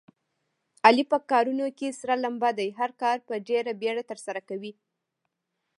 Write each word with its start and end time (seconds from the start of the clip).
علي 0.85 1.03
په 1.11 1.17
کارونو 1.31 1.65
کې 1.77 1.97
سره 1.99 2.13
لمبه 2.23 2.49
دی. 2.57 2.69
هر 2.79 2.91
کار 3.01 3.17
په 3.27 3.33
ډېره 3.47 3.71
بیړه 3.81 4.03
ترسره 4.11 4.41
کوي. 4.49 4.73